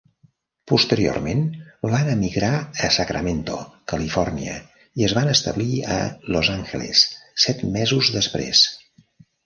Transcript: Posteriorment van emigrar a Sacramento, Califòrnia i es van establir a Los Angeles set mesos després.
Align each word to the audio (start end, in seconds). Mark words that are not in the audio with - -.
Posteriorment 0.71 1.43
van 1.91 2.09
emigrar 2.13 2.49
a 2.87 2.89
Sacramento, 2.97 3.59
Califòrnia 3.93 4.57
i 5.03 5.09
es 5.11 5.17
van 5.21 5.33
establir 5.37 5.81
a 6.01 6.03
Los 6.37 6.53
Angeles 6.59 7.07
set 7.49 7.67
mesos 7.81 8.15
després. 8.21 8.69